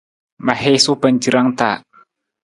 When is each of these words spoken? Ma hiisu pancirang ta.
Ma 0.45 0.53
hiisu 0.61 0.91
pancirang 1.01 1.49
ta. 1.59 1.71